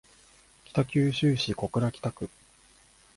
[0.73, 2.27] 北九州市小倉北区